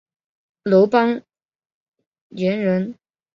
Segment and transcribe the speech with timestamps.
[0.63, 1.21] 楼邦
[2.29, 2.95] 彦人。